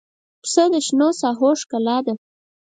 پسه 0.41 0.63
د 0.73 0.75
شنو 0.85 1.09
ساحو 1.19 1.49
ښکلا 1.61 1.97
ده. 2.05 2.13